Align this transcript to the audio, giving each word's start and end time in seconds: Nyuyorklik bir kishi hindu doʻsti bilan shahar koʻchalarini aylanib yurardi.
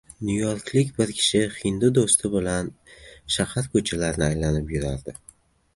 Nyuyorklik 0.27 0.87
bir 1.01 1.11
kishi 1.17 1.41
hindu 1.57 1.91
doʻsti 1.97 2.33
bilan 2.37 2.73
shahar 3.37 3.69
koʻchalarini 3.77 4.29
aylanib 4.31 4.77
yurardi. 4.79 5.21